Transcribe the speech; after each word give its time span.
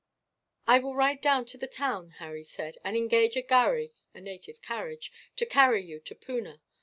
"I 0.65 0.79
will 0.79 0.95
ride 0.95 1.21
down 1.21 1.45
to 1.45 1.59
the 1.59 1.67
town," 1.67 2.15
Harry 2.17 2.43
said, 2.43 2.77
"and 2.83 2.97
engage 2.97 3.35
a 3.37 3.43
gharry 3.43 3.93
[a 4.15 4.19
native 4.19 4.59
carriage] 4.63 5.11
to 5.35 5.45
carry 5.45 5.83
you 5.85 5.99
to 5.99 6.15
Poona. 6.15 6.59